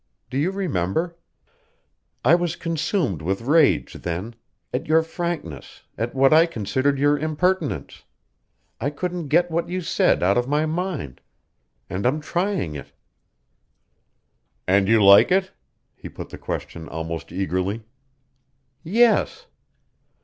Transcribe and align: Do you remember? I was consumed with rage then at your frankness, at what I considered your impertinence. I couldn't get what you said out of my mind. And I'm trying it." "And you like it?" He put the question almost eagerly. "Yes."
Do 0.31 0.37
you 0.39 0.49
remember? 0.49 1.15
I 2.25 2.33
was 2.33 2.55
consumed 2.55 3.21
with 3.21 3.41
rage 3.41 3.93
then 3.93 4.33
at 4.73 4.87
your 4.87 5.03
frankness, 5.03 5.83
at 5.95 6.15
what 6.15 6.33
I 6.33 6.47
considered 6.47 6.97
your 6.97 7.19
impertinence. 7.19 8.03
I 8.79 8.89
couldn't 8.89 9.27
get 9.27 9.51
what 9.51 9.69
you 9.69 9.81
said 9.81 10.23
out 10.23 10.39
of 10.39 10.47
my 10.47 10.65
mind. 10.65 11.21
And 11.87 12.07
I'm 12.07 12.19
trying 12.19 12.73
it." 12.73 12.93
"And 14.67 14.87
you 14.87 15.03
like 15.03 15.31
it?" 15.31 15.51
He 15.95 16.09
put 16.09 16.29
the 16.29 16.37
question 16.39 16.89
almost 16.89 17.31
eagerly. 17.31 17.83
"Yes." 18.81 19.45